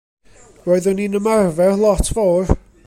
[0.69, 2.55] Roeddwn i'n ymarfer lot fawr.